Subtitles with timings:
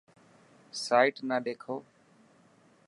[0.83, 1.75] سائيٽ نا ڏيکو.